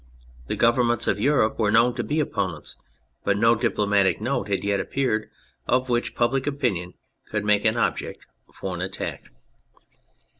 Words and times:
The 0.47 0.55
Governments 0.55 1.07
of 1.07 1.19
Europe 1.19 1.59
were 1.59 1.69
known 1.69 1.93
to 1.93 2.03
be 2.03 2.19
opponents; 2.19 2.75
but 3.23 3.37
no 3.37 3.55
diplo 3.55 3.85
matic 3.87 4.19
note 4.19 4.47
had 4.47 4.63
yet 4.63 4.79
appeared 4.79 5.29
of 5.67 5.89
which 5.89 6.15
public 6.15 6.47
opinion 6.47 6.95
could 7.27 7.45
make 7.45 7.65
an 7.65 7.77
object 7.77 8.25
for 8.51 8.75
attack. 8.81 9.25